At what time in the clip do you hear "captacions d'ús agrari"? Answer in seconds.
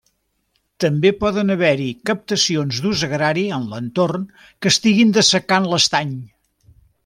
2.09-3.45